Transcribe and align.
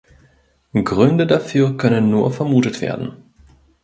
Gründe 0.73 1.27
dafür 1.27 1.77
können 1.77 2.09
nur 2.09 2.31
vermutet 2.33 2.81
werden. 2.81 3.17